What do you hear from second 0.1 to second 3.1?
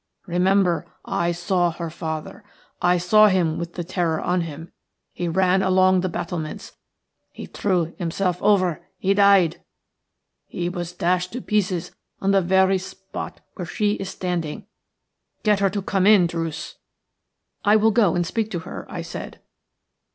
"Remember I saw her father– I